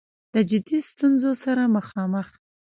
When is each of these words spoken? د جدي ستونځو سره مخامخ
د 0.33 0.35
جدي 0.49 0.79
ستونځو 0.89 1.31
سره 1.43 1.63
مخامخ 1.77 2.27